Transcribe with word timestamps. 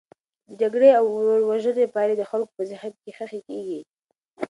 د 0.49 0.51
جګړې 0.61 0.89
او 0.99 1.05
ورور 1.15 1.41
وژنې 1.49 1.85
پایلې 1.93 2.15
د 2.17 2.23
خلکو 2.31 2.51
په 2.57 2.63
ذهن 2.71 2.93
کې 3.01 3.11
خښي 3.17 3.39
کیږي. 3.47 3.79